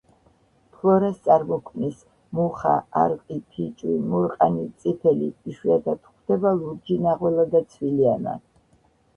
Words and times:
ფლორას 0.75 1.17
წარმოქმნის: 1.27 1.99
მუხა, 2.37 2.71
არყი, 3.03 3.37
ფიჭვი, 3.51 3.99
მურყანი, 4.15 4.65
წიფელი; 4.81 5.29
იშვიათად 5.53 6.03
გვხვდება 6.09 6.55
ლურჯი 6.63 6.99
ნაღველა 7.07 7.49
და 7.53 7.65
ცვილიანა. 7.77 8.35